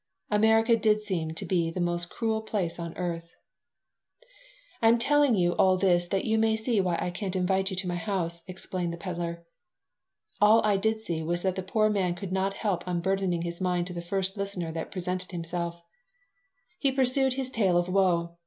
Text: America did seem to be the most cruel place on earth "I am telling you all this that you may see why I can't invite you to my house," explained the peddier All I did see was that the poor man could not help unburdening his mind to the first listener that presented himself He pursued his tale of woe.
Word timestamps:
America 0.31 0.75
did 0.75 1.03
seem 1.03 1.35
to 1.35 1.45
be 1.45 1.69
the 1.69 1.79
most 1.79 2.09
cruel 2.09 2.41
place 2.41 2.79
on 2.79 2.97
earth 2.97 3.35
"I 4.81 4.87
am 4.87 4.97
telling 4.97 5.35
you 5.35 5.51
all 5.57 5.77
this 5.77 6.07
that 6.07 6.25
you 6.25 6.39
may 6.39 6.55
see 6.55 6.81
why 6.81 6.97
I 6.99 7.11
can't 7.11 7.35
invite 7.35 7.69
you 7.69 7.75
to 7.75 7.87
my 7.87 7.97
house," 7.97 8.41
explained 8.47 8.93
the 8.93 8.97
peddier 8.97 9.45
All 10.41 10.59
I 10.65 10.77
did 10.77 11.01
see 11.01 11.21
was 11.21 11.43
that 11.43 11.53
the 11.55 11.61
poor 11.61 11.87
man 11.87 12.15
could 12.15 12.31
not 12.31 12.55
help 12.55 12.83
unburdening 12.87 13.43
his 13.43 13.61
mind 13.61 13.85
to 13.85 13.93
the 13.93 14.01
first 14.01 14.35
listener 14.37 14.71
that 14.71 14.89
presented 14.89 15.29
himself 15.29 15.83
He 16.79 16.91
pursued 16.91 17.33
his 17.33 17.51
tale 17.51 17.77
of 17.77 17.87
woe. 17.87 18.37